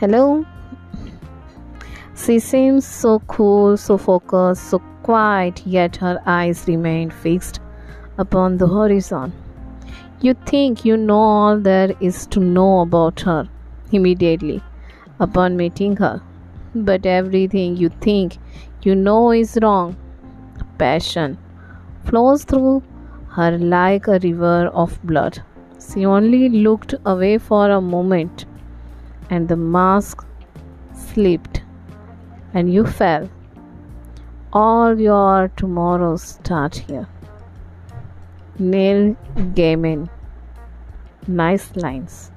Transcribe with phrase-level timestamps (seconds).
[0.00, 0.46] Hello?
[2.16, 7.60] She seems so cool, so focused, so quiet, yet her eyes remained fixed
[8.16, 9.34] upon the horizon.
[10.22, 13.46] You think you know all there is to know about her
[13.92, 14.62] immediately
[15.18, 16.22] upon meeting her,
[16.74, 18.38] but everything you think
[18.80, 19.96] you know is wrong.
[20.78, 21.36] Passion
[22.06, 22.82] flows through
[23.36, 25.42] her like a river of blood.
[25.78, 28.46] She only looked away for a moment,
[29.30, 30.26] and the mask
[30.92, 31.62] slipped,
[32.52, 33.28] and you fell.
[34.52, 37.08] All your tomorrows start here.
[38.58, 39.16] Neil
[39.60, 40.10] Gaiman.
[41.28, 42.32] Nice lines.